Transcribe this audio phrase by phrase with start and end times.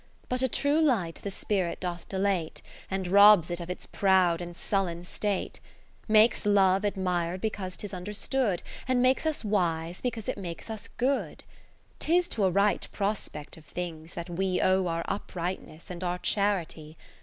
[0.29, 2.63] But a true light the spirit doth dilate.
[2.89, 5.59] And robs it of its proud and sullen state;
[6.07, 11.43] Makes Love admir'd because 'tis understood, And makes us wise because it makes us good.
[11.99, 16.17] 40 'Tis to a right prospect of things that we Owe our Uprightness and our
[16.17, 16.97] Charity.